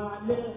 مستور 0.00 0.49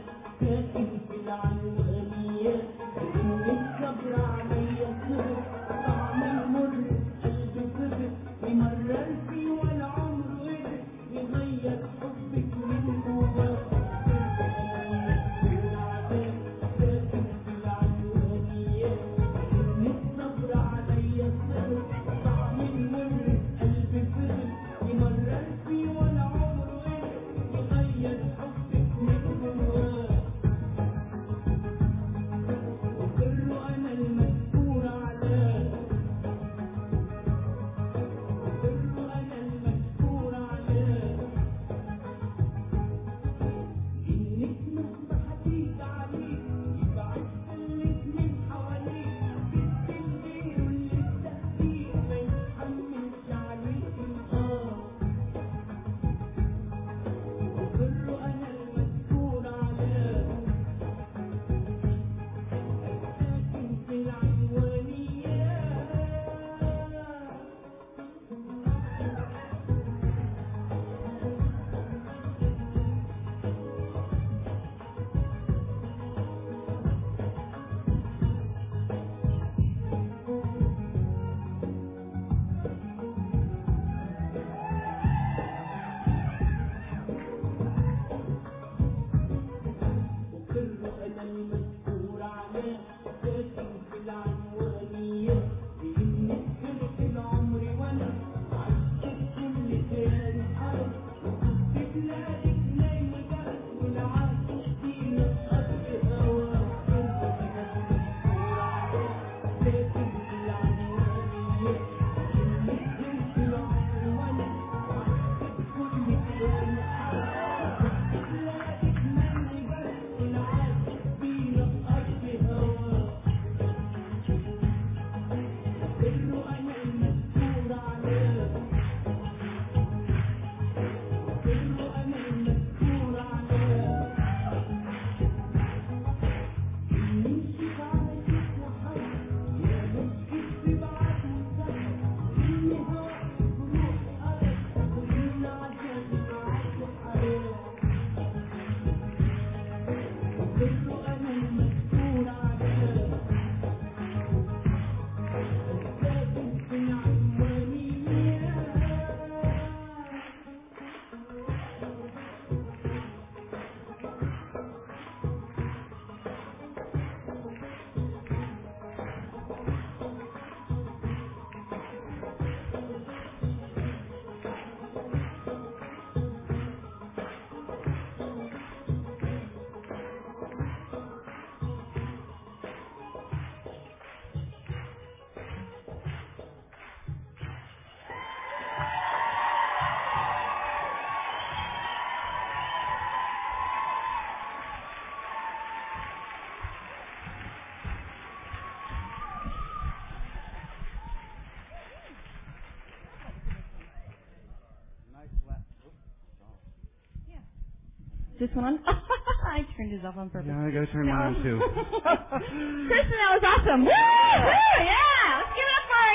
This 208.40 208.50
one? 208.54 208.80
I 208.86 209.64
turned 209.76 209.92
his 209.92 210.04
off 210.04 210.16
on 210.16 210.30
purpose. 210.30 210.48
Yeah, 210.50 210.66
I 210.66 210.70
gotta 210.70 210.86
turn 210.88 211.06
mine 211.06 211.34
on 211.36 211.42
too. 211.42 211.58
Kristen, 212.88 213.18
that 213.18 213.40
was 213.40 213.44
awesome. 213.44 213.84
Woo! 213.84 213.90
Woo! 213.90 214.84
Yeah! 214.84 215.38
Let's 215.38 215.54
give 215.54 215.64
it 215.64 215.76
up 215.76 215.84
for 215.88 215.98
her 216.02 216.12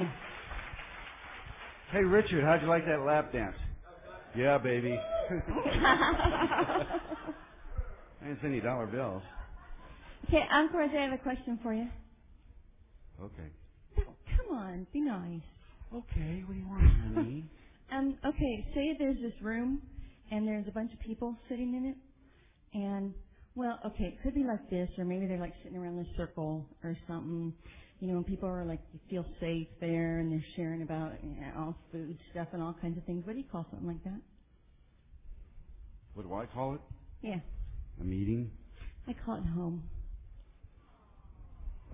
again. 0.00 0.12
Hey, 1.92 2.02
Richard, 2.02 2.44
how'd 2.44 2.62
you 2.62 2.68
like 2.68 2.84
that 2.86 3.00
lap 3.06 3.32
dance? 3.32 3.54
Yeah, 4.36 4.58
baby. 4.58 4.98
I 5.30 5.34
didn't 8.24 8.40
see 8.40 8.46
any 8.48 8.60
dollar 8.60 8.86
bills. 8.86 9.22
okay, 10.28 10.42
Encore, 10.50 10.82
I 10.82 10.86
have 10.88 11.12
a 11.12 11.18
question 11.22 11.58
for 11.62 11.72
you. 11.72 11.86
Okay. 13.22 13.48
Come 13.96 14.56
on, 14.56 14.86
be 14.92 15.00
nice. 15.00 15.40
Okay, 15.94 16.42
what 16.46 16.54
do 16.54 16.60
you 16.60 16.68
want, 16.68 16.82
honey? 17.14 17.44
Um, 17.92 18.16
okay, 18.26 18.66
say 18.74 18.96
there's 18.98 19.18
this 19.20 19.34
room 19.42 19.82
and 20.34 20.48
there's 20.48 20.66
a 20.66 20.72
bunch 20.72 20.92
of 20.92 20.98
people 20.98 21.36
sitting 21.48 21.74
in 21.74 21.86
it 21.86 21.96
and 22.76 23.14
well, 23.54 23.78
okay, 23.86 24.04
it 24.04 24.22
could 24.24 24.34
be 24.34 24.42
like 24.42 24.68
this 24.68 24.88
or 24.98 25.04
maybe 25.04 25.26
they're 25.26 25.38
like 25.38 25.54
sitting 25.62 25.78
around 25.78 25.96
this 25.96 26.08
circle 26.16 26.66
or 26.82 26.96
something. 27.06 27.52
You 28.00 28.08
know, 28.08 28.16
and 28.16 28.26
people 28.26 28.48
are 28.48 28.64
like 28.64 28.80
you 28.92 28.98
feel 29.08 29.24
safe 29.40 29.68
there 29.80 30.18
and 30.18 30.32
they're 30.32 30.44
sharing 30.56 30.82
about 30.82 31.12
you 31.22 31.40
know, 31.40 31.52
all 31.56 31.76
food 31.92 32.18
stuff 32.32 32.48
and 32.52 32.60
all 32.60 32.74
kinds 32.82 32.98
of 32.98 33.04
things. 33.04 33.24
What 33.24 33.34
do 33.34 33.38
you 33.38 33.44
call 33.50 33.64
something 33.70 33.86
like 33.86 34.02
that? 34.02 34.20
What 36.14 36.26
do 36.26 36.34
I 36.34 36.46
call 36.46 36.74
it? 36.74 36.80
Yeah. 37.22 37.38
A 38.00 38.04
meeting? 38.04 38.50
I 39.06 39.14
call 39.24 39.36
it 39.36 39.46
home. 39.54 39.84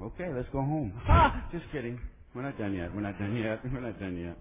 Okay, 0.01 0.33
let's 0.35 0.49
go 0.51 0.61
home. 0.61 0.95
Ha! 1.05 1.47
Just 1.53 1.65
kidding. 1.73 2.01
We're 2.35 2.43
not 2.43 2.59
done 2.59 2.73
yet. 2.73 2.95
We're 2.95 3.03
not 3.03 3.19
done 3.19 3.37
yet. 3.37 3.61
We're 3.71 3.81
not 3.81 4.01
done 4.01 4.17
yet. 4.17 4.39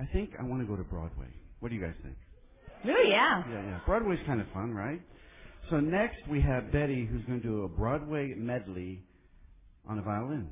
I 0.00 0.06
think 0.12 0.32
I 0.40 0.44
want 0.44 0.62
to 0.62 0.68
go 0.68 0.76
to 0.76 0.84
Broadway. 0.84 1.28
What 1.60 1.70
do 1.70 1.76
you 1.76 1.82
guys 1.82 1.94
think? 2.02 2.16
Oh 2.86 3.04
yeah. 3.08 3.44
Yeah, 3.44 3.62
yeah. 3.62 3.80
Broadway's 3.86 4.20
kind 4.26 4.40
of 4.40 4.48
fun, 4.54 4.72
right? 4.74 5.02
So 5.70 5.80
next 5.80 6.18
we 6.30 6.42
have 6.42 6.72
Betty 6.72 7.06
who's 7.06 7.24
going 7.26 7.42
to 7.42 7.48
do 7.48 7.64
a 7.64 7.68
Broadway 7.68 8.34
medley 8.36 9.04
on 9.88 9.98
a 9.98 10.02
violin. 10.02 10.50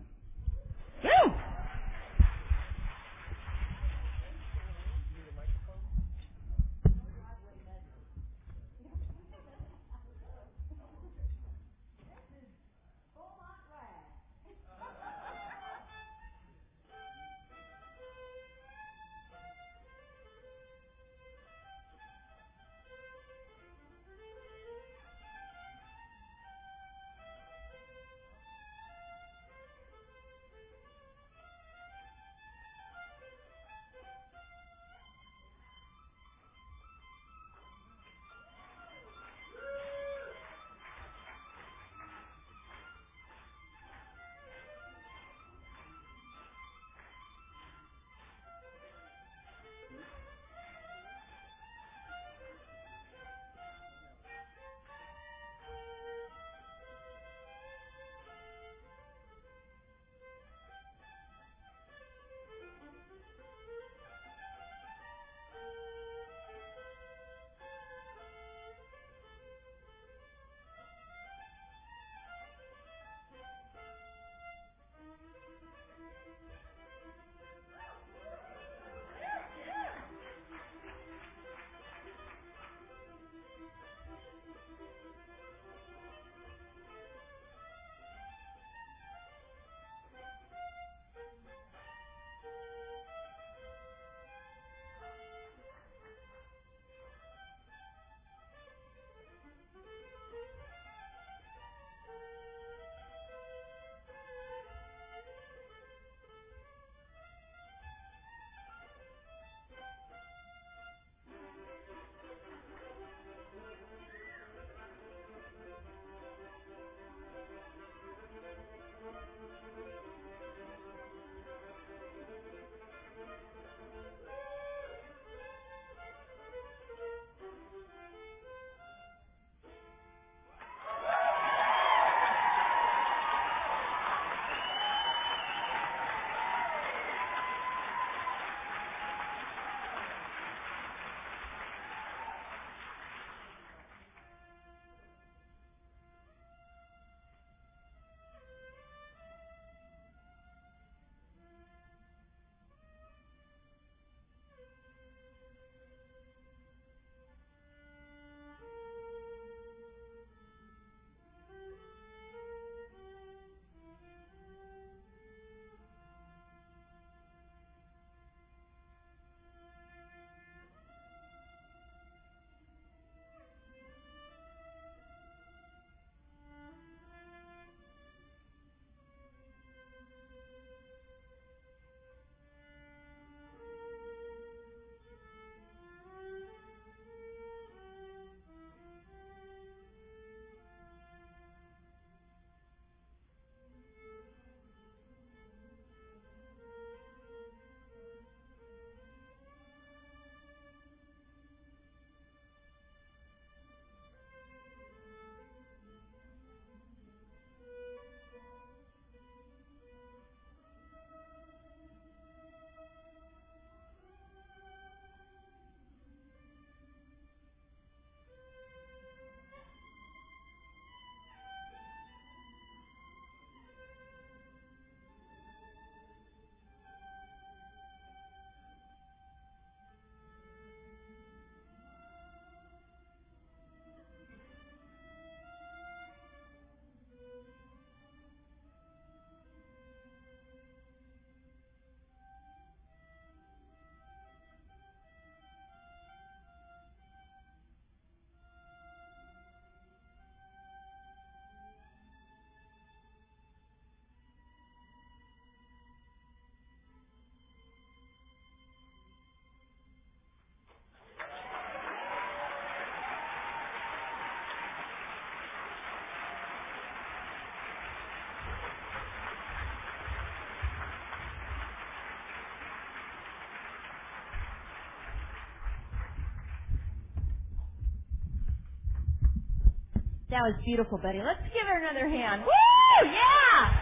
That 280.30 280.42
was 280.42 280.54
beautiful, 280.64 280.98
Betty. 280.98 281.20
Let's 281.24 281.40
give 281.54 281.66
her 281.66 281.78
another 281.78 282.08
hand. 282.08 282.42
Woo! 282.42 283.06
Yeah! 283.06 283.72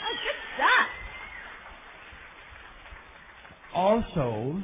That 0.00 0.08
was 0.08 0.18
good 0.24 0.40
stuff. 0.56 0.88
Also, 3.74 4.62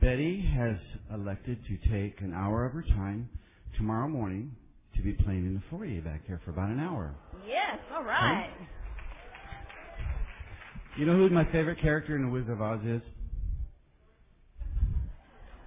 Betty 0.00 0.44
has 0.56 0.76
elected 1.14 1.58
to 1.68 1.76
take 1.90 2.20
an 2.22 2.34
hour 2.34 2.64
of 2.66 2.72
her 2.72 2.82
time 2.82 3.28
tomorrow 3.76 4.08
morning 4.08 4.50
to 4.96 5.02
be 5.02 5.12
playing 5.12 5.46
in 5.46 5.54
the 5.54 5.62
foyer 5.70 6.00
back 6.00 6.26
here 6.26 6.40
for 6.44 6.50
about 6.50 6.70
an 6.70 6.80
hour. 6.80 7.14
Yes, 7.46 7.78
all 7.94 8.02
right. 8.02 8.50
You 10.98 11.06
know 11.06 11.14
who 11.16 11.28
my 11.30 11.44
favorite 11.52 11.80
character 11.80 12.16
in 12.16 12.22
The 12.22 12.28
Wizard 12.28 12.50
of 12.50 12.60
Oz 12.60 12.80
is? 12.84 13.00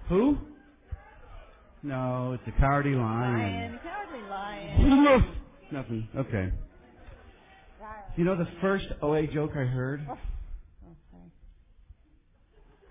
Who? 0.08 0.38
No, 1.82 2.32
it's 2.32 2.44
the 2.46 2.52
Cowardly 2.52 2.94
Lion. 2.94 3.38
Lion, 3.38 3.80
cowardly 3.82 4.28
lion. 4.28 5.26
Nothing. 5.72 6.08
Okay. 6.16 6.52
You 8.16 8.24
know 8.24 8.36
the 8.36 8.48
first 8.60 8.86
OA 9.02 9.26
joke 9.26 9.50
I 9.54 9.64
heard? 9.64 10.06
Oh, 10.10 10.16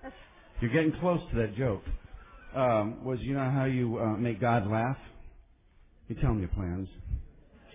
sorry. 0.03 0.13
You're 0.61 0.71
getting 0.71 0.91
close 0.99 1.19
to 1.31 1.37
that 1.37 1.55
joke. 1.57 1.81
Um, 2.55 3.03
was 3.03 3.19
you 3.21 3.33
know 3.33 3.49
how 3.49 3.65
you 3.65 3.97
uh, 3.97 4.17
make 4.17 4.39
God 4.39 4.69
laugh? 4.69 4.97
You 6.07 6.15
tell 6.15 6.29
him 6.31 6.39
your 6.39 6.49
plans. 6.49 6.87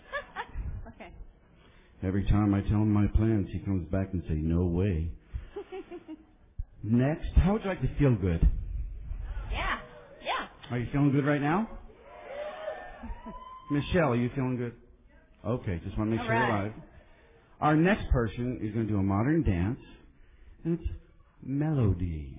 okay. 0.89 1.11
Every 2.03 2.25
time 2.25 2.55
I 2.55 2.61
tell 2.63 2.79
him 2.79 2.93
my 2.93 3.09
plans, 3.09 3.49
he 3.53 3.59
comes 3.59 3.87
back 3.91 4.11
and 4.13 4.23
say, 4.29 4.35
"No 4.35 4.65
way." 4.65 5.11
Next, 6.83 7.29
how 7.35 7.55
would 7.55 7.63
you 7.63 7.69
like 7.69 7.83
to 7.83 7.91
feel 7.99 8.15
good? 8.15 8.49
Are 10.71 10.79
you 10.79 10.89
feeling 10.93 11.13
good 11.13 11.27
right 11.27 11.43
now? 11.43 11.69
Michelle, 13.71 14.13
are 14.13 14.17
you 14.17 14.31
feeling 14.35 14.57
good? 14.57 14.75
Okay, 15.47 15.81
just 15.85 15.97
want 15.99 16.11
to 16.11 16.17
make 16.17 16.21
All 16.21 16.27
sure 16.27 16.37
you're 16.37 16.45
alive. 16.45 16.73
Our 17.61 17.77
next 17.77 18.11
person 18.11 18.59
is 18.63 18.73
going 18.75 18.87
to 18.87 18.93
do 18.93 18.99
a 18.99 19.03
modern 19.03 19.43
dance, 19.45 19.81
and 20.65 20.79
it's 20.81 20.91
melody. 21.43 22.37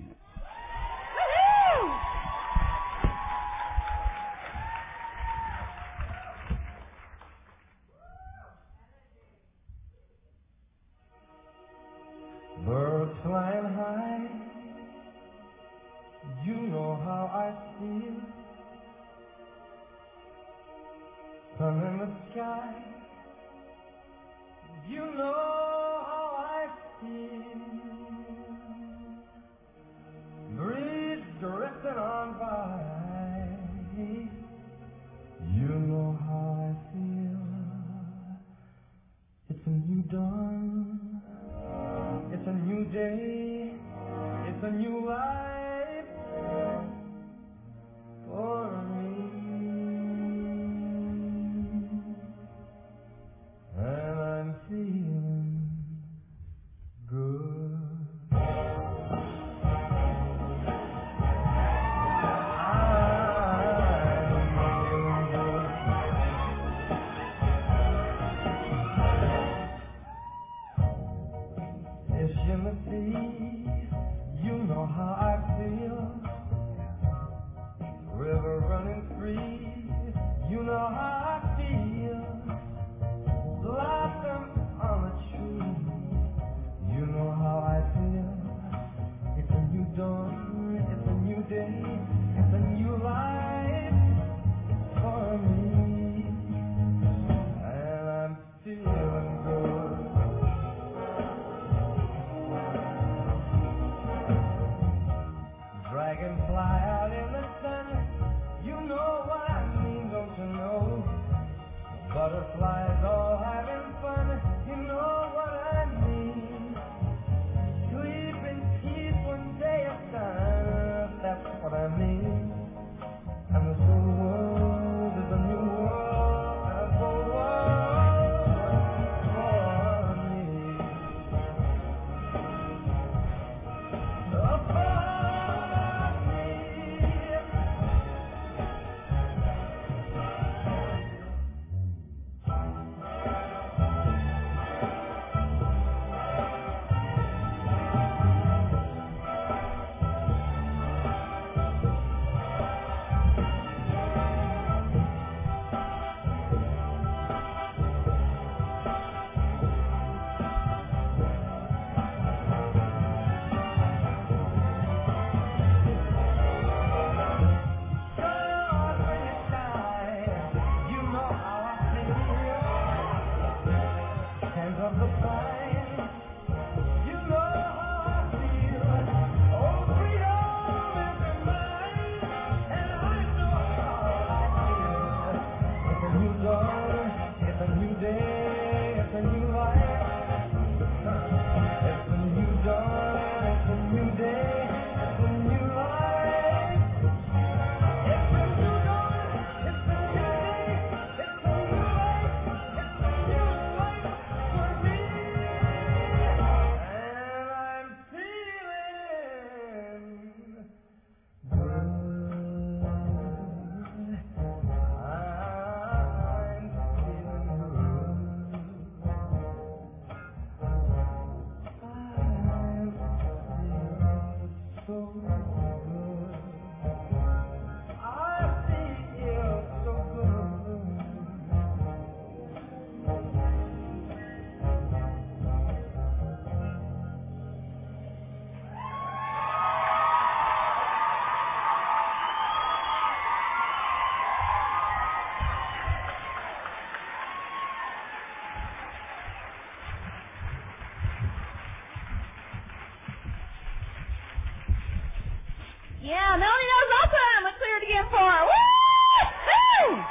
Yeah, 256.04 256.36
Melanie 256.36 256.42
knows 256.42 256.90
all 256.98 257.10
time. 257.12 257.44
Let's 257.44 257.58
clear 257.62 257.78
it 257.78 257.84
again 257.84 258.06
for 258.10 258.18
her. 258.18 258.42
Woo! 258.50 259.92
Woo! 259.92 260.04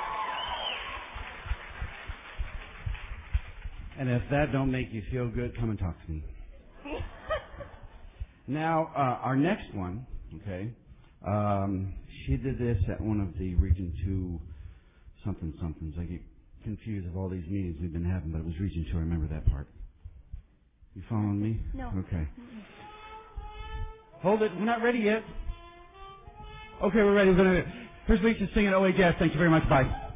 And 3.99 4.09
if 4.09 4.23
that 4.31 4.53
don't 4.53 4.71
make 4.71 4.93
you 4.93 5.03
feel 5.11 5.29
good, 5.29 5.57
come 5.59 5.71
and 5.71 5.79
talk 5.79 5.97
to 6.07 6.13
me. 6.13 6.25
now, 8.47 8.93
uh, 8.97 9.19
our 9.27 9.35
next 9.35 9.75
one, 9.75 10.07
okay, 10.41 10.71
um, 11.27 11.93
she 12.25 12.37
did 12.37 12.57
this 12.57 12.79
at 12.89 13.01
one 13.01 13.21
of 13.21 13.37
the 13.39 13.57
Region 13.57 13.93
2 14.05 14.41
something 15.25 15.53
somethings. 15.61 15.95
I 15.99 16.05
get 16.05 16.21
confused 16.63 17.09
of 17.09 17.17
all 17.17 17.29
these 17.29 17.47
meetings 17.49 17.77
we've 17.81 17.93
been 17.93 18.09
having, 18.09 18.31
but 18.31 18.39
it 18.39 18.45
was 18.45 18.55
Region 18.61 18.87
2. 18.93 18.97
I 18.97 19.01
remember 19.01 19.27
that 19.35 19.45
part. 19.51 19.67
You 20.95 21.03
following 21.09 21.43
me? 21.43 21.61
No. 21.75 21.93
Okay. 22.07 22.29
Hold 24.23 24.43
it. 24.43 24.53
We're 24.57 24.65
not 24.65 24.83
ready 24.83 25.01
yet. 25.01 25.25
Okay, 26.83 26.99
we're 26.99 27.15
ready. 27.15 27.31
We're 27.31 27.37
going 27.37 27.65
to, 27.65 27.71
here's 28.07 28.23
Leach 28.23 28.39
singing 28.55 28.75
Oh 28.75 28.83
Yes. 28.99 29.17
Thank 29.19 29.33
you 29.33 29.39
very 29.39 29.51
much. 29.51 29.69
Bye. 29.71 30.10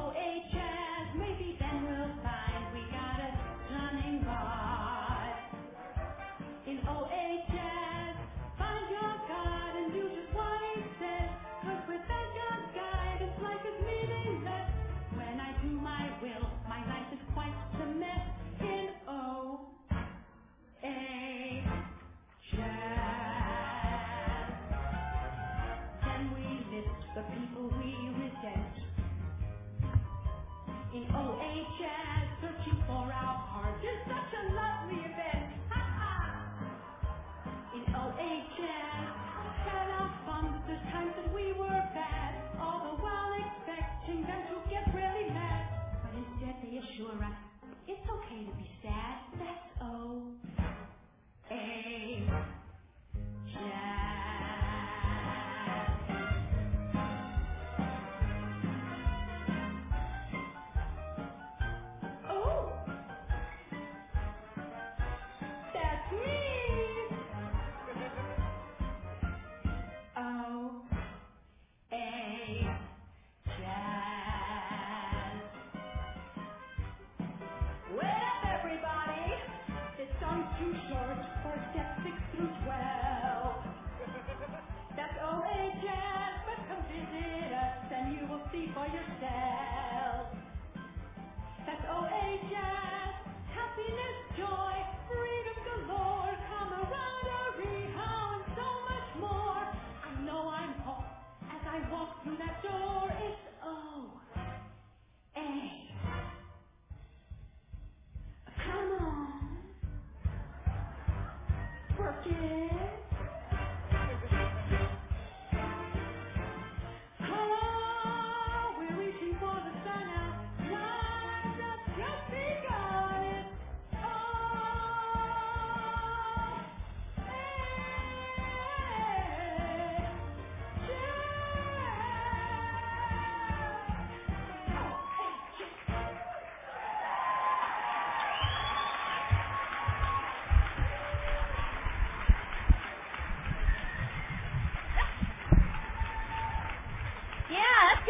OHS, 0.00 1.06
maybe 1.18 1.56
then 1.60 1.78
we'll 1.86 2.14
find 2.24 2.62
we 2.74 2.82
got 2.92 3.18
a 3.20 3.30
running 3.74 4.24
bar. 4.24 4.59
ancient. 31.42 31.79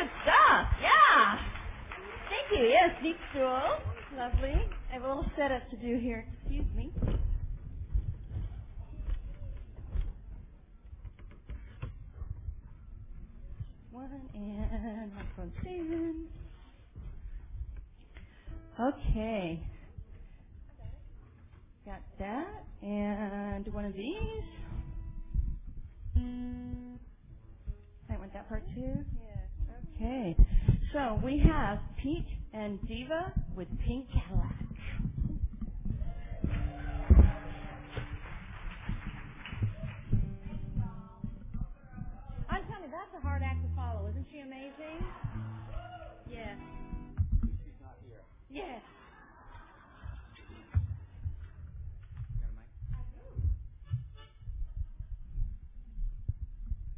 good 0.01 0.11
stuff. 0.23 0.67
Yeah. 0.81 1.39
Thank 2.31 2.59
you. 2.61 2.67
Yes, 2.69 2.91
deep 3.03 3.17
stool. 3.33 3.61
Lovely. 4.17 4.67
I 4.91 4.95
have 4.95 5.03
a 5.03 5.09
little 5.09 5.27
setup 5.37 5.69
to 5.71 5.77
do 5.77 5.99
here. 5.99 6.27
Excuse 6.43 6.65
me. 6.75 6.91
One 13.91 14.11
and 14.35 15.13
microphone 15.15 15.53
seven. 15.63 16.29
Okay. 18.81 19.61
Got 21.85 22.01
that. 22.19 22.65
And 22.83 23.67
one 23.75 23.85
of 23.85 23.93
these. 23.93 24.45
Hmm. 26.17 26.95
I 28.09 28.17
want 28.17 28.33
that 28.33 28.49
part 28.49 28.63
too. 28.75 29.05
Yes. 30.01 30.35
Okay. 30.37 30.37
So 30.93 31.21
we 31.25 31.43
have 31.47 31.79
Pete 32.03 32.27
and 32.55 32.81
Diva 32.89 33.33
with 33.57 33.69
Pink 33.87 34.07
Cadillac. 34.13 34.57
I'm 42.49 42.63
telling 42.67 42.85
you, 42.85 42.91
that's 42.91 43.15
a 43.17 43.23
hard 43.23 43.43
act 43.43 43.63
to 43.63 43.69
follow. 43.77 44.09
Isn't 44.11 44.27
she 44.33 44.41
amazing? 44.41 45.07
Yeah. 46.31 46.55
Yeah. 48.51 48.81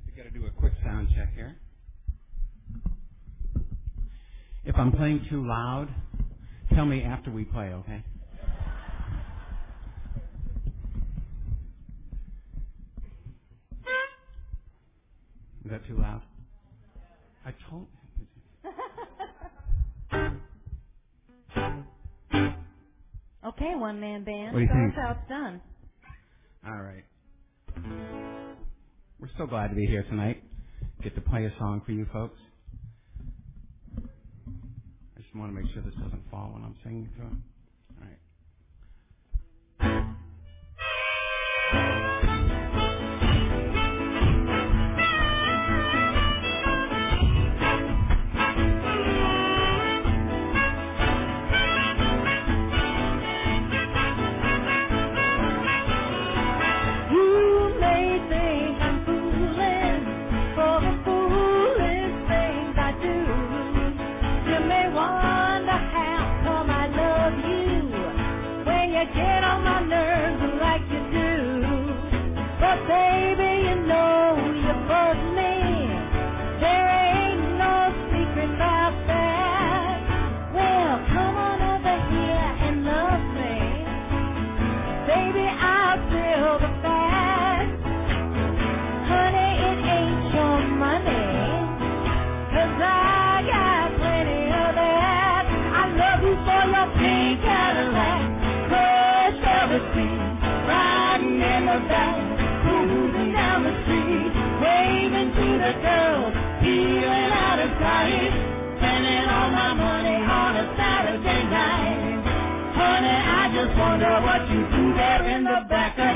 We 0.07 0.13
got 0.17 0.25
to 0.25 0.31
do 0.31 0.47
a 0.47 0.52
If 4.73 4.79
I'm 4.79 4.91
playing 4.91 5.27
too 5.29 5.47
loud, 5.47 5.89
tell 6.75 6.87
me 6.87 7.03
after 7.03 7.31
we 7.31 7.45
play, 7.45 7.67
okay? 7.75 8.03
Is 15.67 15.71
that 15.71 15.87
too 15.87 15.99
loud? 15.99 16.23
I 17.45 17.53
told. 17.69 17.87
Okay, 23.45 23.75
one 23.75 24.01
man 24.01 24.23
band. 24.25 24.55
What 24.55 24.61
do 24.61 24.65
you 24.65 24.69
think? 24.73 24.93
us 24.93 24.99
how 25.03 25.11
it's 25.19 25.29
done. 25.29 25.61
All 26.65 26.81
right. 26.81 27.05
We're 29.21 29.29
so 29.37 29.47
glad 29.47 29.69
to 29.69 29.75
be 29.75 29.85
here 29.85 30.05
tonight. 30.05 30.43
Get 31.03 31.17
to 31.17 31.21
play 31.21 31.45
a 31.45 31.53
song 31.59 31.83
for 31.85 31.91
you 31.91 32.07
folks. 32.13 32.39
Just 35.33 35.41
want 35.41 35.57
to 35.57 35.63
make 35.63 35.73
sure 35.73 35.83
this 35.83 35.95
doesn't 35.95 36.31
fall 36.31 36.53
when 36.53 36.63
I'm 36.65 36.77
singing 36.85 37.09
through 37.17 37.29
it. 37.29 37.52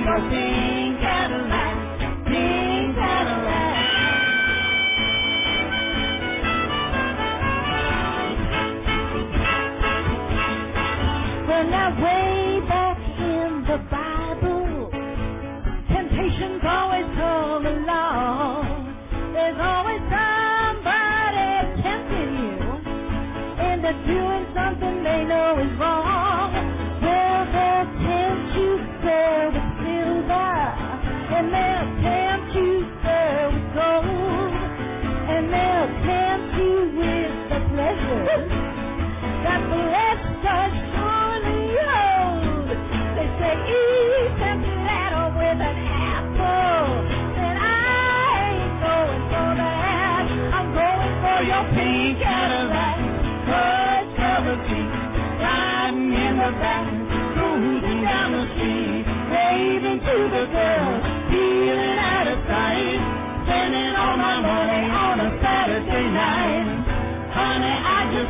Back 0.06 0.75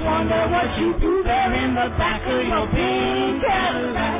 wonder 0.06 0.48
what 0.48 0.78
you 0.78 0.94
do 0.98 1.22
there 1.24 1.52
in 1.52 1.74
the 1.74 1.88
back 1.98 2.22
of 2.26 2.46
your 2.46 2.66
pink 2.68 3.42
Cadillac, 3.42 4.15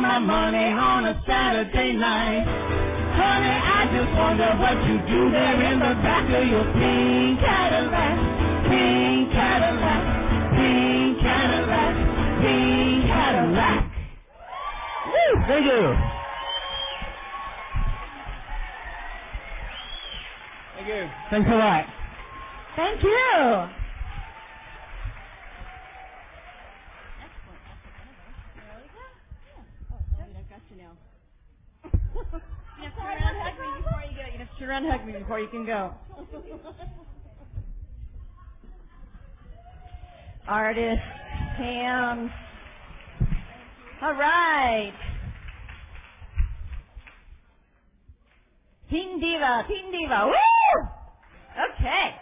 all 0.00 0.08
my 0.08 0.18
money 0.18 0.72
on 0.72 1.04
a 1.04 1.22
Saturday 1.26 1.92
night. 1.92 2.44
Honey, 3.20 3.56
I 3.76 3.80
just 3.92 4.12
wonder 4.16 4.48
what 4.56 4.76
you 4.88 4.96
do 5.06 5.30
there 5.30 5.72
in 5.72 5.78
the 5.78 5.94
back 6.00 6.24
of 6.24 6.48
your 6.48 6.64
pink 6.72 7.40
Cadillac, 7.40 8.16
pink 8.68 9.32
Cadillac, 9.32 10.02
pink 10.56 11.20
Cadillac, 11.20 11.94
pink 12.40 13.04
Cadillac. 13.06 13.90
Woo! 15.06 15.42
Thank 15.46 15.66
you. 15.66 15.96
Thank 20.76 20.88
you. 20.88 21.10
Thanks 21.30 21.50
a 21.50 21.56
lot. 21.56 21.84
Thank 22.76 23.02
you. 23.02 23.80
I've 30.40 30.48
got 30.48 30.60
you 30.70 30.76
now. 30.80 30.92
you 31.84 32.84
have 32.84 32.94
to 32.94 32.99
turn 32.99 32.99
around 33.10 33.36
hug 33.40 33.58
me 33.58 33.82
before 33.82 34.02
you 34.10 34.16
get. 34.16 34.32
You 34.32 34.38
have 34.38 34.50
to 34.50 34.58
turn 34.58 34.68
around 34.70 34.86
hug 34.90 35.06
me 35.06 35.12
before 35.12 35.40
you 35.40 35.48
can 35.48 35.66
go. 35.66 35.94
Artist 40.48 41.02
Pam. 41.56 42.30
All 44.02 44.14
right. 44.14 44.92
Teen 48.90 49.20
Diva, 49.20 49.64
Teen 49.68 49.92
Diva, 49.92 50.26
woo! 50.26 50.88
Okay. 51.78 52.16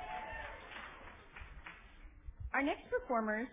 Our 2.52 2.62
next 2.62 2.82
performers 2.90 3.48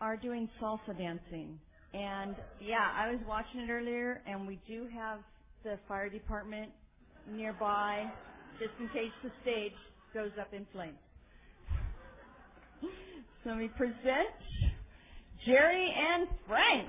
are 0.00 0.16
doing 0.16 0.48
salsa 0.60 0.96
dancing. 0.96 1.58
And 1.94 2.36
yeah, 2.60 2.92
I 2.94 3.10
was 3.10 3.18
watching 3.26 3.60
it 3.60 3.70
earlier, 3.70 4.20
and 4.26 4.46
we 4.46 4.60
do 4.68 4.86
have 4.94 5.18
the 5.64 5.78
fire 5.88 6.08
department 6.08 6.70
nearby, 7.26 8.06
just 8.58 8.72
in 8.80 8.88
case 8.88 9.12
the 9.22 9.30
stage 9.42 9.72
goes 10.14 10.32
up 10.40 10.52
in 10.52 10.66
flames. 10.72 10.98
So 13.44 13.54
me 13.54 13.68
present 13.76 14.34
Jerry 15.46 15.94
and 15.96 16.28
Frank. 16.46 16.88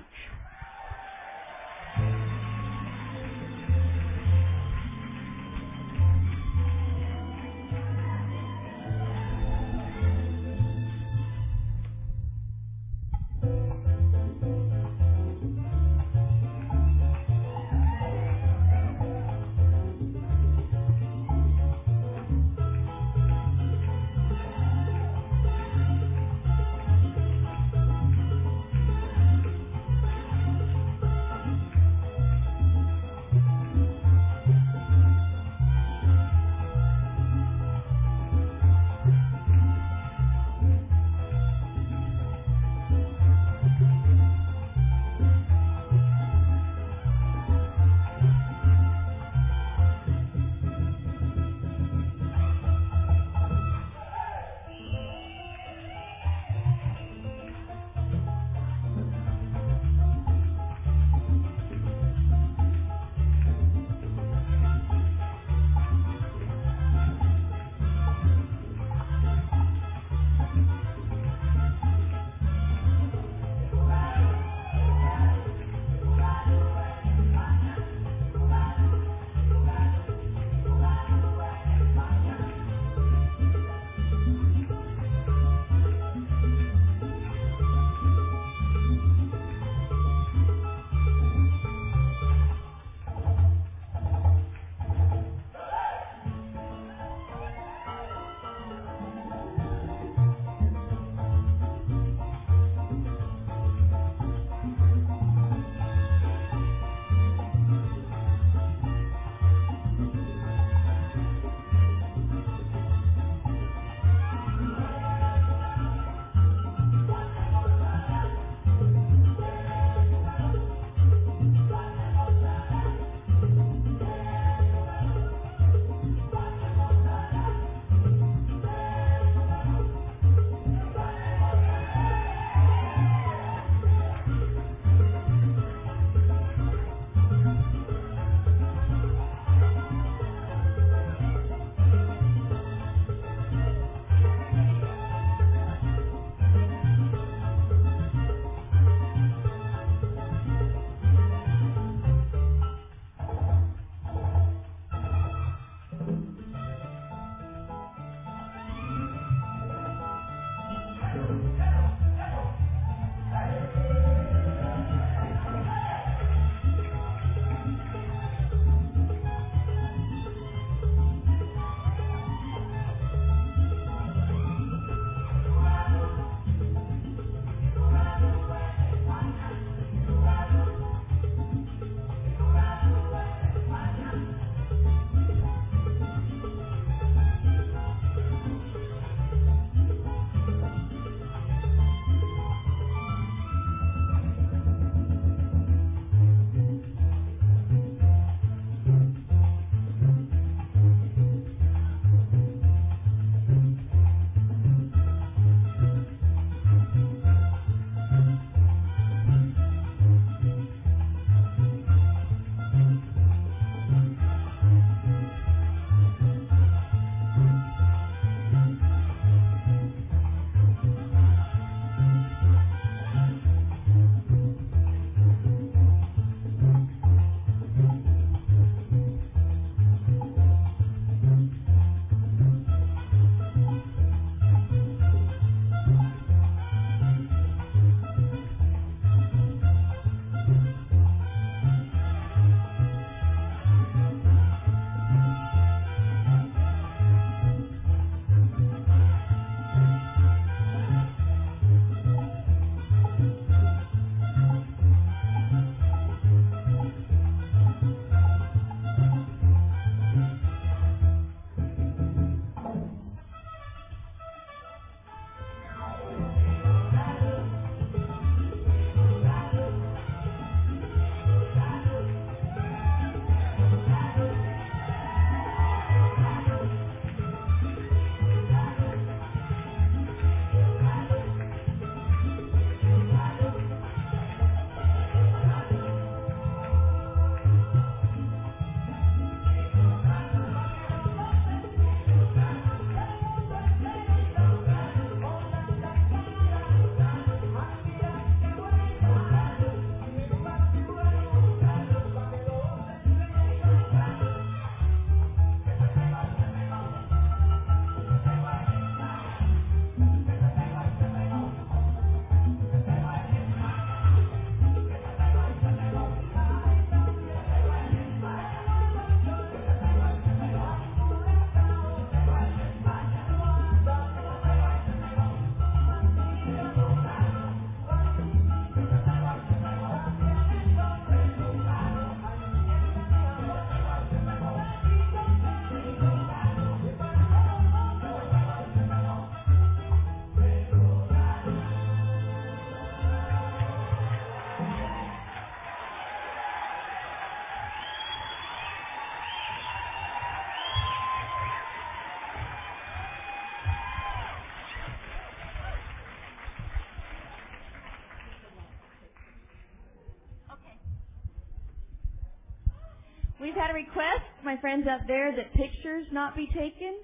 We've 363.50 363.58
had 363.58 363.72
a 363.72 363.74
request, 363.74 364.30
my 364.44 364.56
friends 364.60 364.86
out 364.86 365.08
there, 365.08 365.34
that 365.34 365.52
pictures 365.54 366.06
not 366.12 366.36
be 366.36 366.46
taken. 366.54 367.00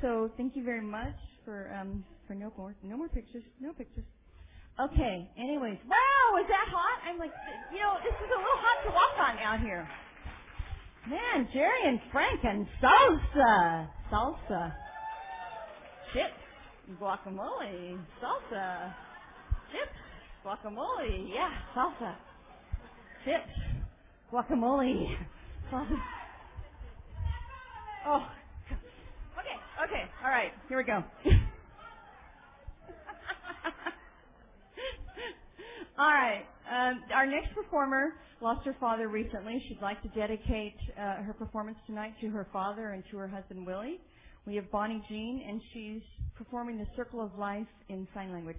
So 0.00 0.30
thank 0.36 0.54
you 0.54 0.62
very 0.62 0.82
much 0.86 1.16
for 1.44 1.74
um 1.74 2.04
for 2.28 2.34
no 2.36 2.52
more 2.56 2.76
no 2.84 2.96
more 2.96 3.08
pictures, 3.08 3.42
no 3.58 3.72
pictures. 3.72 4.04
Okay. 4.78 5.28
Anyways, 5.36 5.78
wow, 5.88 6.38
is 6.38 6.46
that 6.46 6.68
hot? 6.70 7.00
I'm 7.10 7.18
like, 7.18 7.32
you 7.72 7.80
know, 7.80 7.96
this 8.04 8.14
is 8.14 8.30
a 8.30 8.38
little 8.38 8.60
hot 8.62 8.84
to 8.86 8.90
walk 8.94 9.30
on 9.30 9.38
out 9.42 9.58
here. 9.66 9.88
Man, 11.08 11.48
Jerry 11.52 11.82
and 11.88 11.98
Frank 12.12 12.38
and 12.44 12.68
salsa, 12.80 13.88
salsa, 14.12 14.72
chips, 16.12 17.00
guacamole, 17.02 17.98
salsa, 18.22 18.94
chips, 19.72 19.98
guacamole, 20.46 21.34
yeah, 21.34 21.50
salsa, 21.74 22.14
chips, 23.24 23.50
guacamole, 24.32 25.16
Oh, 28.06 28.26
okay, 29.38 29.56
okay, 29.84 30.04
all 30.24 30.30
right, 30.30 30.52
here 30.68 30.78
we 30.78 30.84
go. 30.84 31.04
All 35.98 36.08
right. 36.08 36.44
Um, 36.72 37.02
our 37.14 37.26
next 37.26 37.54
performer 37.54 38.14
lost 38.40 38.64
her 38.64 38.74
father 38.80 39.08
recently. 39.08 39.62
She'd 39.68 39.82
like 39.82 40.00
to 40.00 40.08
dedicate 40.08 40.76
uh, 40.98 41.22
her 41.22 41.34
performance 41.38 41.76
tonight 41.86 42.14
to 42.22 42.30
her 42.30 42.46
father 42.54 42.92
and 42.92 43.04
to 43.10 43.18
her 43.18 43.28
husband 43.28 43.66
Willie. 43.66 44.00
We 44.46 44.56
have 44.56 44.70
Bonnie 44.70 45.02
Jean, 45.10 45.44
and 45.46 45.60
she's 45.74 46.00
performing 46.38 46.78
the 46.78 46.86
Circle 46.96 47.20
of 47.20 47.38
Life 47.38 47.66
in 47.90 48.08
sign 48.14 48.32
language. 48.32 48.56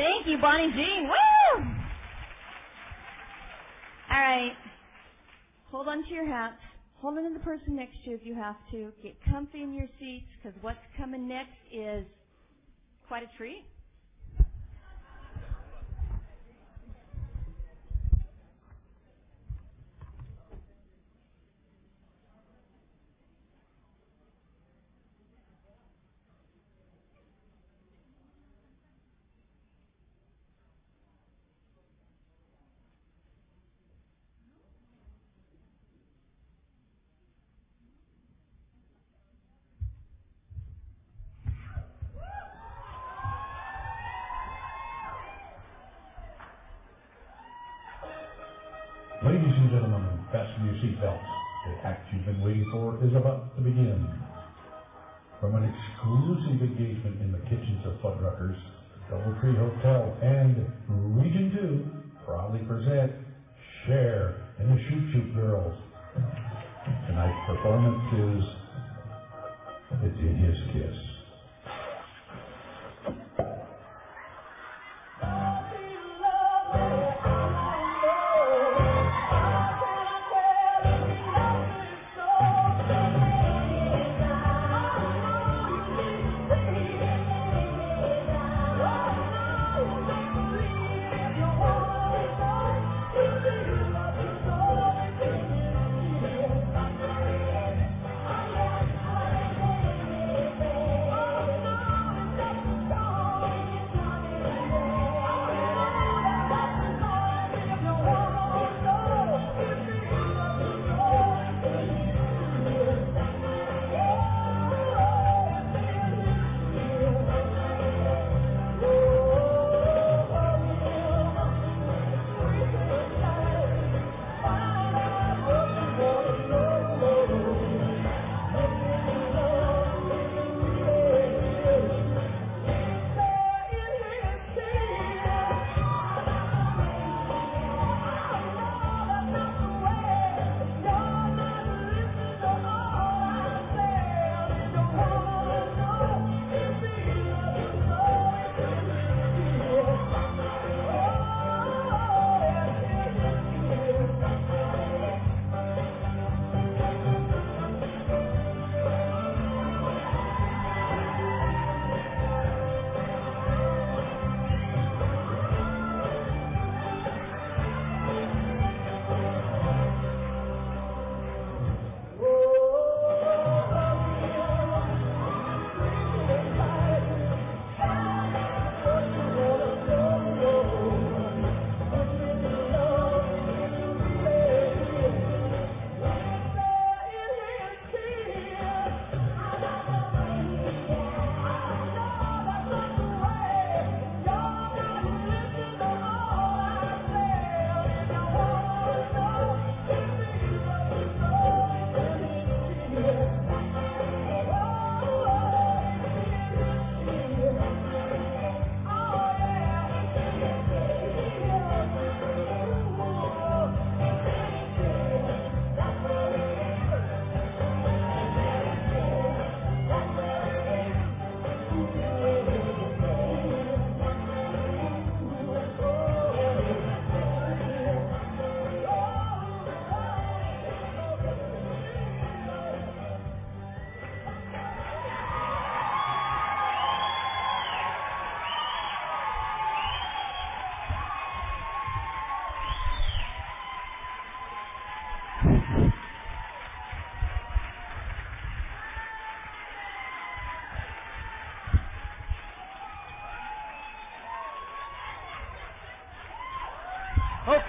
Thank 0.00 0.26
you, 0.26 0.38
Bonnie 0.38 0.72
Jean. 0.72 1.08
Woo! 1.08 1.64
All 4.10 4.18
right. 4.18 4.56
Hold 5.70 5.88
on 5.88 6.02
to 6.04 6.08
your 6.14 6.26
hats. 6.26 6.56
Hold 7.02 7.18
on 7.18 7.24
to 7.24 7.34
the 7.38 7.44
person 7.44 7.76
next 7.76 8.02
to 8.04 8.10
you 8.10 8.16
if 8.16 8.24
you 8.24 8.34
have 8.34 8.56
to. 8.70 8.92
Get 9.02 9.14
comfy 9.30 9.62
in 9.62 9.74
your 9.74 9.88
seats 9.98 10.24
because 10.42 10.56
what's 10.62 10.78
coming 10.96 11.28
next 11.28 11.52
is 11.70 12.06
quite 13.08 13.24
a 13.24 13.36
treat. 13.36 13.66
You've 52.20 52.36
been 52.36 52.44
waiting 52.44 52.68
for 52.70 53.02
is 53.02 53.16
about 53.16 53.56
to 53.56 53.62
begin. 53.62 54.06
From 55.40 55.54
an 55.54 55.64
exclusive 55.64 56.60
engagement 56.60 57.22
in 57.22 57.32
the 57.32 57.38
kitchens 57.48 57.80
of 57.86 57.94
Fuddruckers, 58.04 58.60
Doubletree 59.10 59.56
Hotel 59.56 60.18
and 60.20 61.16
Region 61.16 61.50
2 62.20 62.26
proudly 62.26 62.60
present 62.66 63.12
Cher 63.86 64.52
and 64.58 64.68
the 64.68 64.82
Shoop 64.82 65.12
Shoop 65.14 65.34
Girls. 65.34 65.74
Tonight's 67.08 67.46
performance 67.46 68.04
is 68.12 68.44
It's 70.04 70.18
in 70.20 70.36
His 70.36 70.58
Kiss. 70.74 71.19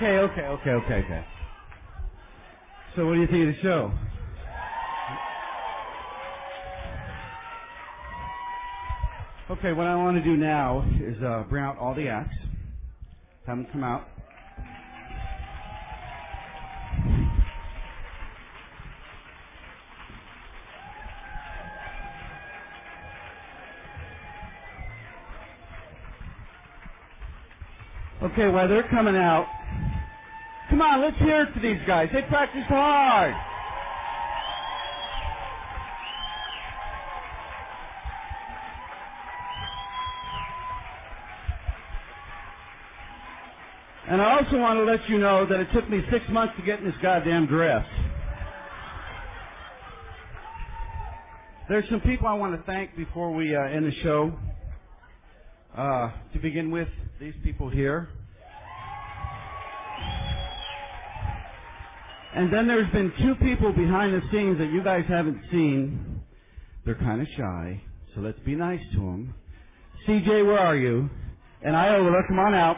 Okay, 0.01 0.17
okay, 0.19 0.41
okay, 0.41 0.71
okay, 0.71 0.93
okay. 1.05 1.25
So 2.95 3.05
what 3.07 3.15
do 3.15 3.21
you 3.21 3.27
think 3.27 3.49
of 3.49 3.55
the 3.55 3.61
show? 3.63 3.93
Okay, 9.51 9.73
what 9.73 9.87
I 9.87 9.95
want 9.95 10.17
to 10.17 10.23
do 10.23 10.37
now 10.37 10.85
is 11.01 11.21
uh, 11.23 11.43
bring 11.49 11.63
out 11.63 11.77
all 11.79 11.95
the 11.95 12.09
acts, 12.09 12.35
have 13.47 13.57
them 13.57 13.67
come 13.71 13.83
out. 13.83 14.09
Okay, 28.23 28.49
while 28.49 28.67
they're 28.69 28.87
coming 28.89 29.15
out, 29.17 29.49
come 30.81 30.93
on, 30.93 31.01
let's 31.01 31.17
hear 31.19 31.43
it 31.43 31.53
for 31.53 31.59
these 31.59 31.79
guys. 31.85 32.09
They 32.11 32.23
practiced 32.23 32.65
hard. 32.65 33.35
And 44.07 44.21
I 44.21 44.39
also 44.39 44.57
want 44.57 44.79
to 44.79 44.83
let 44.83 45.07
you 45.07 45.19
know 45.19 45.45
that 45.45 45.59
it 45.59 45.67
took 45.71 45.87
me 45.89 46.03
six 46.11 46.25
months 46.29 46.55
to 46.57 46.65
get 46.65 46.79
in 46.79 46.85
this 46.85 46.95
goddamn 47.01 47.45
dress. 47.45 47.85
There's 51.69 51.87
some 51.89 52.01
people 52.01 52.27
I 52.27 52.33
want 52.33 52.57
to 52.57 52.63
thank 52.63 52.97
before 52.97 53.31
we 53.31 53.55
uh, 53.55 53.61
end 53.61 53.85
the 53.85 53.95
show. 54.01 54.33
Uh, 55.77 56.11
to 56.33 56.39
begin 56.39 56.71
with, 56.71 56.89
these 57.19 57.35
people 57.43 57.69
here. 57.69 58.09
And 62.33 62.51
then 62.51 62.67
there's 62.67 62.89
been 62.91 63.11
two 63.21 63.35
people 63.35 63.73
behind 63.73 64.13
the 64.13 64.21
scenes 64.31 64.57
that 64.59 64.71
you 64.71 64.83
guys 64.83 65.03
haven't 65.07 65.41
seen. 65.51 66.21
They're 66.85 66.95
kind 66.95 67.21
of 67.21 67.27
shy, 67.35 67.81
so 68.15 68.21
let's 68.21 68.39
be 68.39 68.55
nice 68.55 68.81
to 68.93 68.97
them. 68.97 69.35
CJ, 70.07 70.45
where 70.45 70.59
are 70.59 70.75
you? 70.75 71.09
And 71.61 71.75
Iola, 71.75 72.23
come 72.27 72.39
on 72.39 72.55
out. 72.55 72.77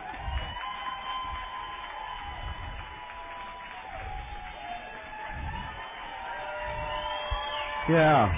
Yeah. 7.89 8.31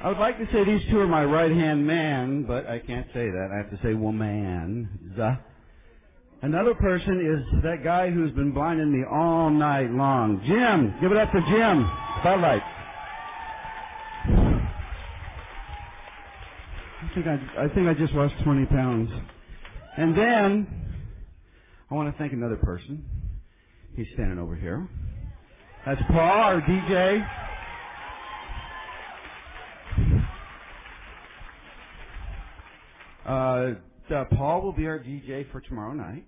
I 0.00 0.08
would 0.08 0.18
like 0.18 0.38
to 0.38 0.46
say 0.52 0.64
these 0.64 0.88
two 0.90 1.00
are 1.00 1.06
my 1.06 1.24
right 1.24 1.50
hand 1.50 1.86
man, 1.86 2.44
but 2.44 2.66
I 2.66 2.78
can't 2.78 3.06
say 3.12 3.28
that. 3.28 3.48
I 3.52 3.56
have 3.56 3.70
to 3.70 3.78
say 3.82 3.94
woman. 3.94 5.12
The. 5.16 5.38
Another 6.42 6.74
person 6.74 7.20
is 7.20 7.62
that 7.62 7.82
guy 7.82 8.10
who's 8.10 8.30
been 8.32 8.52
blinding 8.52 8.92
me 8.92 9.04
all 9.10 9.48
night 9.50 9.90
long. 9.90 10.42
Jim, 10.46 10.94
give 11.00 11.10
it 11.10 11.16
up 11.16 11.30
for 11.32 11.40
Jim. 11.40 11.90
Spotlight. 12.20 12.62
I 17.02 17.14
think 17.14 17.26
I, 17.26 17.64
I 17.64 17.68
think 17.68 17.88
I 17.88 17.94
just 17.94 18.12
lost 18.12 18.34
20 18.44 18.66
pounds. 18.66 19.10
And 19.96 20.16
then 20.16 20.66
I 21.90 21.94
want 21.94 22.12
to 22.12 22.18
thank 22.18 22.34
another 22.34 22.56
person. 22.56 23.04
He's 23.94 24.06
standing 24.12 24.38
over 24.38 24.54
here. 24.54 24.86
That's 25.86 26.02
Paul, 26.10 26.18
our 26.18 26.60
DJ. 26.60 27.26
Uh, 33.24 33.74
uh, 34.10 34.24
Paul 34.36 34.62
will 34.62 34.72
be 34.72 34.86
our 34.86 34.98
DJ 34.98 35.50
for 35.50 35.60
tomorrow 35.60 35.92
night. 35.92 36.24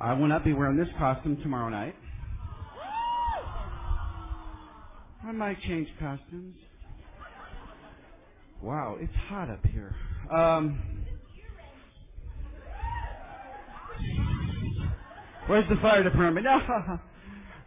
I 0.00 0.14
will 0.14 0.28
not 0.28 0.44
be 0.44 0.52
wearing 0.52 0.76
this 0.76 0.88
costume 0.98 1.36
tomorrow 1.42 1.68
night. 1.68 1.94
I 5.22 5.32
might 5.32 5.60
change 5.62 5.88
costumes. 5.98 6.56
Wow, 8.62 8.96
it's 8.98 9.12
hot 9.28 9.50
up 9.50 9.64
here. 9.66 9.94
Um, 10.34 11.04
where's 15.46 15.68
the 15.68 15.76
fire 15.76 16.02
department? 16.02 16.46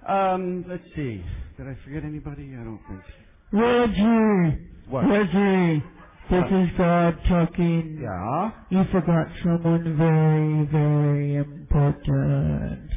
Um, 0.08 0.66
let's 0.68 0.84
see. 0.98 1.24
Did 1.56 1.68
I 1.68 1.78
forget 1.86 2.04
anybody? 2.04 2.52
I 2.60 2.64
don't 2.64 2.82
think 2.90 3.00
so. 3.08 3.58
Reggie! 3.58 4.68
What? 4.90 5.04
Reggie! 5.08 5.82
This 6.30 6.46
is 6.52 6.70
God 6.78 7.20
talking. 7.28 8.00
Yeah. 8.02 8.52
You 8.70 8.84
forgot 8.92 9.28
someone 9.44 9.98
very, 9.98 10.66
very 10.72 11.36
important. 11.36 12.90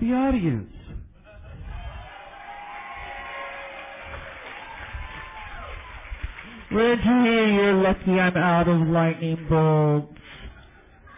The 0.00 0.12
audience. 0.12 0.72
Reggie, 6.70 7.54
you're 7.54 7.74
lucky 7.74 8.12
I'm 8.12 8.36
out 8.36 8.68
of 8.68 8.86
lightning 8.88 9.46
bolts. 9.48 10.12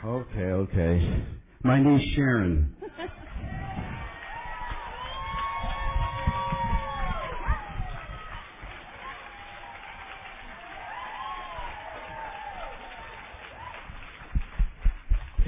Okay, 0.04 0.40
okay. 0.40 1.24
My 1.64 1.82
niece 1.82 2.14
Sharon. 2.14 2.76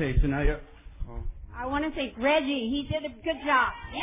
Okay, 0.01 0.19
so 0.23 0.29
now 0.29 0.41
you're. 0.41 0.61
Oh. 1.11 1.21
I 1.55 1.67
want 1.67 1.85
to 1.85 1.91
thank 1.91 2.17
Reggie. 2.17 2.71
He 2.71 2.89
did 2.91 3.05
a 3.05 3.11
good 3.23 3.37
job. 3.45 3.71
Yeah! 3.93 4.01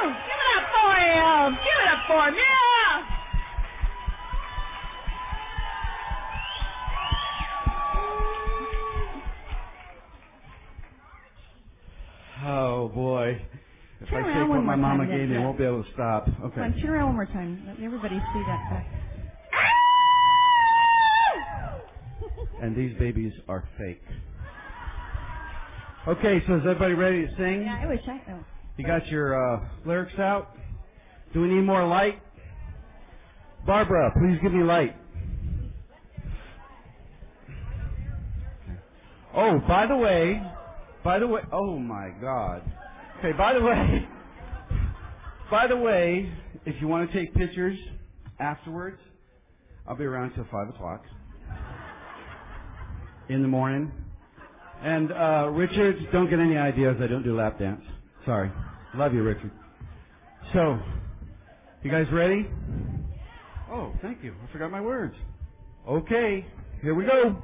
Woo! 0.00 0.08
Give 0.08 0.40
it 0.40 0.56
up 0.56 0.64
for 0.72 0.96
him! 0.96 1.52
Give 1.60 1.76
it 1.76 1.88
up 1.92 2.06
for 2.08 2.28
him! 2.28 2.34
Yeah! 2.36 3.04
Oh 12.46 12.88
boy. 12.94 13.42
If 14.00 14.08
Turn 14.08 14.24
I 14.24 14.40
take 14.40 14.48
what 14.48 14.62
my 14.64 14.74
mama 14.74 15.06
gave 15.06 15.28
me, 15.28 15.36
I 15.36 15.40
won't 15.40 15.58
be 15.58 15.64
able 15.64 15.84
to 15.84 15.92
stop. 15.92 16.24
Come 16.24 16.44
Okay. 16.46 16.62
on, 16.62 16.72
turn 16.80 16.88
around 16.88 17.06
one 17.08 17.16
more 17.16 17.26
time. 17.26 17.62
Let 17.66 17.78
everybody 17.84 18.16
see 18.16 18.42
that 18.46 18.70
back. 18.70 18.86
And 22.62 22.74
these 22.74 22.96
babies 22.98 23.34
are 23.50 23.68
fake. 23.76 24.00
Okay, 26.06 26.42
so 26.48 26.56
is 26.56 26.62
everybody 26.62 26.94
ready 26.94 27.26
to 27.28 27.36
sing? 27.36 27.62
Yeah, 27.62 27.78
I 27.80 27.86
wish 27.86 28.00
I. 28.08 28.20
Oh. 28.32 28.44
You 28.76 28.84
got 28.84 29.06
your 29.06 29.38
uh, 29.54 29.60
lyrics 29.86 30.18
out? 30.18 30.56
Do 31.32 31.42
we 31.42 31.48
need 31.48 31.60
more 31.60 31.86
light? 31.86 32.20
Barbara, 33.64 34.10
please 34.18 34.36
give 34.42 34.52
me 34.52 34.64
light. 34.64 34.96
Oh, 39.32 39.60
by 39.68 39.86
the 39.86 39.96
way, 39.96 40.42
by 41.04 41.20
the 41.20 41.26
way, 41.28 41.40
oh 41.52 41.78
my 41.78 42.08
God. 42.20 42.62
Okay, 43.20 43.30
by 43.38 43.52
the 43.54 43.62
way, 43.62 44.08
by 45.52 45.68
the 45.68 45.76
way, 45.76 46.32
if 46.66 46.80
you 46.80 46.88
want 46.88 47.12
to 47.12 47.16
take 47.16 47.32
pictures 47.32 47.78
afterwards, 48.40 48.98
I'll 49.86 49.94
be 49.94 50.04
around 50.04 50.34
till 50.34 50.46
five 50.50 50.68
o'clock 50.68 51.04
in 53.28 53.40
the 53.40 53.48
morning. 53.48 53.92
And 54.82 55.12
uh, 55.12 55.48
Richard, 55.52 55.96
don't 56.12 56.28
get 56.28 56.40
any 56.40 56.56
ideas. 56.56 56.96
I 57.00 57.06
don't 57.06 57.22
do 57.22 57.36
lap 57.36 57.58
dance. 57.58 57.82
Sorry. 58.26 58.50
Love 58.94 59.14
you, 59.14 59.22
Richard. 59.22 59.50
So, 60.52 60.78
you 61.82 61.90
guys 61.90 62.06
ready? 62.12 62.48
Oh, 63.70 63.92
thank 64.02 64.22
you. 64.22 64.34
I 64.46 64.52
forgot 64.52 64.70
my 64.70 64.80
words. 64.80 65.14
Okay, 65.88 66.46
here 66.82 66.94
we 66.94 67.04
go. 67.04 67.42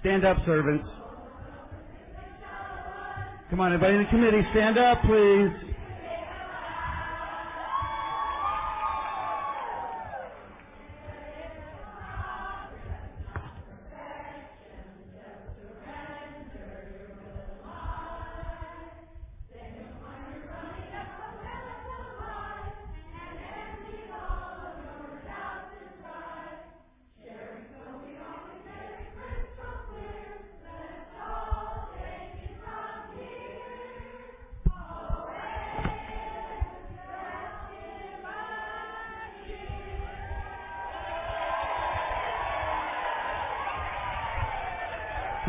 Stand 0.00 0.24
up, 0.24 0.38
servants. 0.46 0.88
Come 3.50 3.60
on, 3.60 3.74
everybody 3.74 3.96
in 3.98 4.04
the 4.04 4.08
committee, 4.08 4.46
stand 4.52 4.78
up, 4.78 5.02
please. 5.02 5.69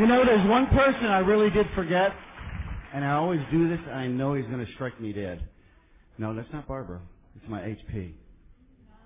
You 0.01 0.07
know, 0.07 0.25
there's 0.25 0.49
one 0.49 0.65
person 0.65 1.05
I 1.05 1.19
really 1.19 1.51
did 1.51 1.67
forget, 1.75 2.11
and 2.91 3.05
I 3.05 3.11
always 3.11 3.39
do 3.51 3.69
this, 3.69 3.77
and 3.85 3.93
I 3.93 4.07
know 4.07 4.33
he's 4.33 4.47
going 4.47 4.65
to 4.65 4.71
strike 4.73 4.99
me 4.99 5.13
dead. 5.13 5.43
No, 6.17 6.33
that's 6.33 6.51
not 6.51 6.67
Barbara. 6.67 7.01
It's 7.35 7.47
my 7.47 7.59
HP. 7.59 8.13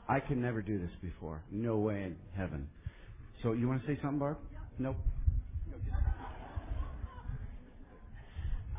I 0.07 0.21
could 0.21 0.37
never 0.37 0.61
do 0.61 0.79
this 0.79 0.91
before. 1.01 1.43
No 1.51 1.75
way 1.79 2.03
in 2.03 2.15
heaven. 2.37 2.69
So 3.43 3.51
you 3.51 3.67
want 3.67 3.81
to 3.81 3.87
say 3.87 3.99
something, 4.01 4.19
Barb? 4.19 4.37
Nope. 4.79 4.95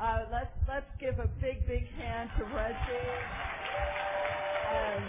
Uh, 0.01 0.17
let's 0.31 0.49
let's 0.67 0.89
give 0.99 1.19
a 1.19 1.27
big 1.39 1.67
big 1.67 1.87
hand 1.99 2.31
to 2.39 2.45
Reggie. 2.45 2.75
And 4.73 5.03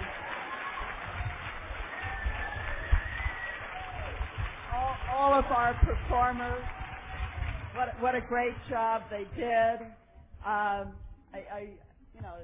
all, 4.74 4.96
all 5.16 5.38
of 5.38 5.46
our 5.46 5.72
performers. 5.72 6.64
What 7.78 7.94
what 8.00 8.14
a 8.16 8.20
great 8.20 8.54
job 8.68 9.02
they 9.08 9.24
did. 9.36 9.86
Um, 10.44 10.98
I, 11.32 11.38
I 11.52 11.60
you 12.12 12.20
know 12.20 12.34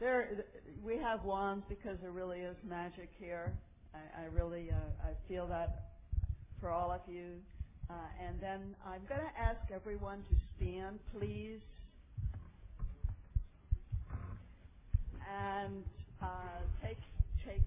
there, 0.00 0.44
we 0.84 0.96
have 0.96 1.22
wands 1.24 1.64
because 1.68 1.96
there 2.02 2.10
really 2.10 2.40
is 2.40 2.56
magic 2.68 3.08
here. 3.20 3.52
I, 3.94 4.22
I 4.22 4.24
really, 4.34 4.68
uh, 4.72 5.06
I 5.08 5.12
feel 5.28 5.46
that 5.46 5.90
for 6.60 6.70
all 6.70 6.90
of 6.90 7.02
you. 7.06 7.34
Uh, 7.88 7.92
and 8.26 8.40
then 8.40 8.74
I'm 8.84 9.02
going 9.08 9.20
to 9.20 9.40
ask 9.40 9.60
everyone 9.72 10.24
to 10.28 10.36
stand, 10.56 10.98
please. 11.16 11.60
And 15.30 15.84
uh, 16.20 16.26
take, 16.82 16.98
take, 17.46 17.62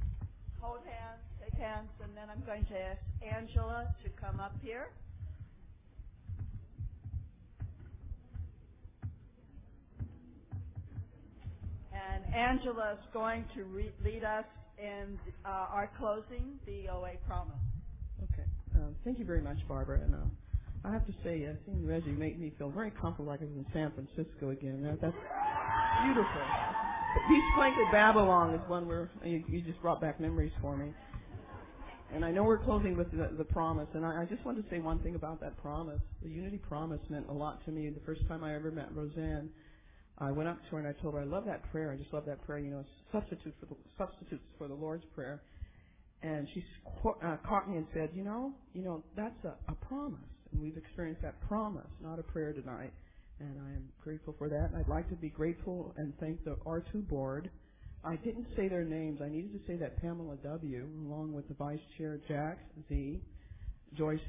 hold 0.60 0.80
hands, 0.84 1.22
take 1.40 1.58
hands, 1.58 1.88
and 2.04 2.12
then 2.18 2.26
I'm 2.30 2.44
going 2.46 2.66
to 2.66 2.78
ask 2.78 3.00
Angela 3.24 3.88
to 4.04 4.10
come 4.22 4.42
up 4.42 4.56
here. 4.62 4.90
Angela 12.36 12.94
is 12.94 13.06
going 13.14 13.46
to 13.56 13.64
re- 13.66 13.94
lead 14.04 14.24
us 14.24 14.46
in 14.78 15.20
uh, 15.46 15.68
our 15.72 15.90
closing, 15.98 16.60
the 16.66 16.90
OA 16.90 17.12
promise. 17.28 17.56
Okay. 18.34 18.48
Um, 18.76 18.96
thank 19.06 19.20
you 19.20 19.26
very 19.26 19.42
much, 19.42 19.58
Barbara. 19.68 20.02
And 20.02 20.16
uh, 20.16 20.88
I 20.88 20.92
have 20.92 21.06
to 21.06 21.14
say, 21.24 21.46
uh, 21.46 21.54
seeing 21.66 21.86
Reggie 21.88 22.12
made 22.12 22.40
me 22.40 22.52
feel 22.58 22.70
very 22.70 22.92
comfortable 22.92 23.32
like 23.32 23.42
I 23.42 23.46
was 23.46 23.54
in 23.54 23.66
San 23.72 23.92
Francisco 23.92 24.50
again. 24.50 24.82
That, 24.84 25.00
that's 25.00 25.16
beautiful. 26.04 26.42
Beach 27.30 27.44
Blanket 27.56 27.92
Babylon 27.92 28.56
is 28.56 28.62
one 28.68 28.88
where 28.88 29.10
you, 29.24 29.44
you 29.48 29.62
just 29.62 29.80
brought 29.82 30.02
back 30.02 30.20
memories 30.20 30.52
for 30.62 30.76
me. 30.76 30.92
And 32.14 32.24
I 32.24 32.32
know 32.32 32.44
we're 32.44 32.60
closing 32.60 32.96
with 32.96 33.12
the, 33.12 33.30
the 33.38 33.44
promise, 33.44 33.88
and 33.94 34.06
I, 34.06 34.22
I 34.22 34.26
just 34.26 34.46
want 34.46 34.64
to 34.64 34.70
say 34.70 34.80
one 34.80 35.00
thing 35.00 35.16
about 35.16 35.40
that 35.42 35.58
promise. 35.62 36.02
The 36.22 36.30
Unity 36.30 36.58
Promise 36.58 37.00
meant 37.10 37.26
a 37.28 37.34
lot 37.34 37.64
to 37.66 37.72
me. 37.72 37.90
The 37.90 38.02
first 38.06 38.22
time 38.28 38.44
I 38.44 38.54
ever 38.54 38.70
met 38.70 38.90
Roseanne, 38.94 39.50
I 40.20 40.32
went 40.32 40.48
up 40.48 40.60
to 40.66 40.76
her 40.76 40.80
and 40.80 40.88
I 40.88 40.94
told 41.02 41.16
her 41.16 41.22
I 41.22 41.26
love 41.26 41.46
that 41.46 41.70
prayer. 41.72 41.92
I 41.92 41.98
just 41.98 42.14
love 42.14 42.26
that 42.26 42.46
prayer. 42.46 42.60
You 42.60 42.72
know, 42.72 42.86
substitute 43.12 43.54
for 43.60 43.66
the 43.66 43.76
substitutes 43.98 44.44
for 44.58 44.68
the 44.68 44.74
Lord's 44.74 45.06
prayer. 45.16 45.42
And 46.22 46.48
she 46.54 46.64
uh, 47.06 47.38
caught 47.46 47.70
me 47.70 47.78
and 47.78 47.86
said, 47.94 48.10
you 48.16 48.24
know, 48.24 48.54
you 48.74 48.82
know, 48.82 49.04
that's 49.16 49.44
a, 49.44 49.56
a 49.70 49.76
promise, 49.76 50.20
and 50.54 50.62
we've 50.62 50.78
experienced 50.78 51.22
that 51.22 51.36
promise, 51.50 51.90
not 52.02 52.18
a 52.18 52.24
prayer 52.24 52.54
tonight. 52.54 52.94
And 53.42 53.60
I 53.60 53.72
am 53.72 53.90
grateful 54.02 54.34
for 54.38 54.48
that. 54.48 54.70
And 54.72 54.78
I'd 54.78 54.88
like 54.88 55.10
to 55.10 55.16
be 55.16 55.28
grateful 55.28 55.94
and 55.98 56.14
thank 56.22 56.46
the 56.46 56.56
R2 56.66 57.10
board. 57.10 57.50
I 58.06 58.16
didn't 58.18 58.48
say 58.56 58.70
their 58.70 58.86
names. 58.86 59.20
I 59.22 59.28
needed 59.28 59.52
to 59.54 59.60
say 59.68 59.76
that 59.78 60.02
Pamela 60.02 60.38
W., 60.44 60.88
along 61.08 61.34
with 61.34 61.48
the 61.50 61.56
Vice 61.56 61.80
Chair 61.98 62.20
Jack 62.28 62.60
Z, 62.88 63.20
Joyce, 63.98 64.20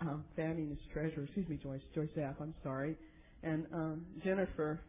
um, 0.00 0.24
Fanning 0.36 0.72
is 0.72 0.78
treasurer. 0.92 1.24
Excuse 1.24 1.48
me, 1.48 1.58
Joyce. 1.62 1.80
Joyce 1.94 2.08
Zapp. 2.14 2.40
I'm 2.40 2.54
sorry, 2.62 2.96
and 3.42 3.66
um, 3.72 4.04
Jennifer. 4.24 4.80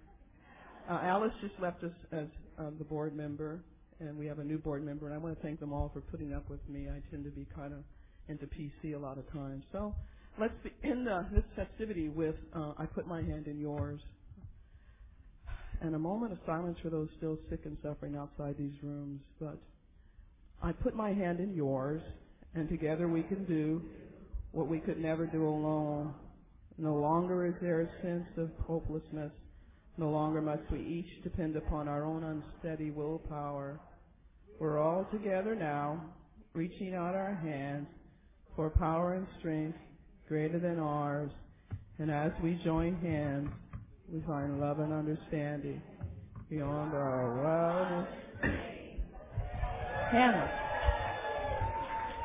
Uh, 0.90 1.00
Alice 1.02 1.34
just 1.42 1.56
left 1.60 1.84
us 1.84 1.92
as 2.12 2.28
um, 2.60 2.76
the 2.78 2.84
board 2.84 3.16
member, 3.16 3.60
and 4.00 4.16
we 4.18 4.28
have 4.28 4.40
a 4.40 4.44
new 4.44 4.60
board 4.60 4.86
member. 4.86 5.08
And 5.08 5.16
I 5.16 5.18
want 5.18 5.36
to 5.36 5.42
thank 5.42 5.60
them 5.60 5.74
all 5.74 5.90
for 5.94 6.02
putting 6.02 6.34
up 6.34 6.48
with 6.50 6.60
me. 6.70 6.88
I 6.90 7.02
tend 7.10 7.24
to 7.24 7.32
be 7.32 7.48
kind 7.56 7.74
of 7.74 7.80
into 8.28 8.46
PC 8.46 8.96
a 8.96 8.98
lot 8.98 9.18
of 9.18 9.32
times. 9.32 9.64
So 9.72 9.96
let's 10.40 10.54
end 10.84 11.10
uh, 11.10 11.24
this 11.34 11.44
festivity 11.56 12.10
with 12.10 12.36
uh, 12.56 12.74
I 12.78 12.86
put 12.86 13.08
my 13.08 13.22
hand 13.22 13.48
in 13.48 13.60
yours. 13.60 14.00
And 15.82 15.96
a 15.96 16.00
moment 16.00 16.34
of 16.34 16.40
silence 16.46 16.78
for 16.84 16.90
those 16.90 17.10
still 17.18 17.38
sick 17.50 17.62
and 17.66 17.78
suffering 17.84 18.16
outside 18.16 18.56
these 18.58 18.74
rooms. 18.84 19.22
But 19.40 19.58
I 20.62 20.72
put 20.72 20.96
my 20.96 21.14
hand 21.14 21.40
in 21.40 21.54
yours, 21.54 22.02
and 22.54 22.70
together 22.70 23.08
we 23.08 23.24
can 23.24 23.44
do 23.46 23.82
what 24.52 24.68
we 24.68 24.80
could 24.80 25.00
never 25.00 25.26
do 25.26 25.48
alone. 25.48 26.14
No 26.78 26.96
longer 26.96 27.46
is 27.46 27.56
there 27.62 27.82
a 27.82 28.02
sense 28.02 28.28
of 28.38 28.50
hopelessness. 28.66 29.32
No 29.98 30.10
longer 30.10 30.42
must 30.42 30.64
we 30.72 30.80
each 30.80 31.24
depend 31.24 31.56
upon 31.56 31.88
our 31.88 32.04
own 32.04 32.24
unsteady 32.24 32.92
willpower. 32.92 33.80
We're 34.60 34.80
all 34.80 35.08
together 35.12 35.56
now, 35.56 36.04
reaching 36.54 36.94
out 36.94 37.16
our 37.16 37.34
hands 37.36 37.88
for 38.56 38.70
power 38.70 39.14
and 39.14 39.28
strength 39.40 39.78
greater 40.28 40.60
than 40.60 40.80
ours. 40.80 41.32
And 42.00 42.12
as 42.12 42.32
we 42.44 42.60
join 42.64 42.96
hands, 42.98 43.50
we 44.12 44.22
find 44.28 44.60
love 44.60 44.80
and 44.80 44.92
understanding 44.92 45.82
beyond 46.50 46.94
our 46.94 47.42
wildest. 47.42 48.12
Hannah. 50.12 50.52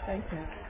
Thanks, 0.07 0.27
Hannah. 0.31 0.70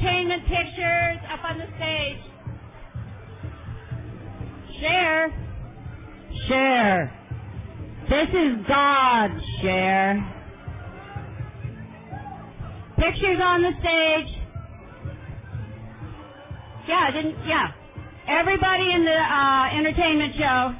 Entertainment 0.00 0.42
pictures 0.46 1.18
up 1.30 1.44
on 1.44 1.58
the 1.58 1.66
stage. 1.76 2.18
Share. 4.80 5.32
Share. 6.48 7.12
This 8.08 8.28
is 8.28 8.66
God, 8.66 9.30
Share. 9.60 10.34
Pictures 12.96 13.38
on 13.42 13.62
the 13.62 13.72
stage. 13.80 14.36
Yeah, 16.88 17.06
I 17.08 17.10
didn't, 17.12 17.46
yeah. 17.46 17.72
Everybody 18.26 18.92
in 18.92 19.04
the 19.04 19.12
uh, 19.12 19.68
entertainment 19.72 20.34
show. 20.36 20.74